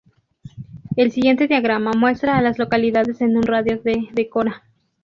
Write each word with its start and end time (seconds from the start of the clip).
El 0.95 1.11
siguiente 1.11 1.47
diagrama 1.47 1.91
muestra 1.95 2.35
a 2.35 2.41
las 2.41 2.57
localidades 2.57 3.21
en 3.21 3.37
un 3.37 3.43
radio 3.43 3.79
de 3.83 4.09
de 4.13 4.29
Cora. 4.29 4.63